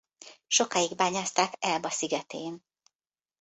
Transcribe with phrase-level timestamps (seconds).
[0.47, 2.63] Sokáig bányászták Elba szigetén.